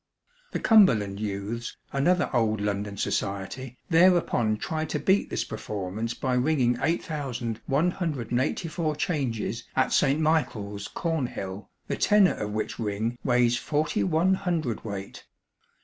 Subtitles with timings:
[0.51, 6.79] The Cumberland Youths, another old London society, thereupon tried to beat this performance by ringing
[6.81, 15.23] 8184 changes at St Michael's, Cornhill, the tenor of which ring weighs forty one hundredweight.